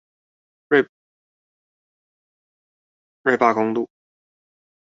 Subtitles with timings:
[0.67, 0.83] 瑞
[3.37, 3.87] 八公路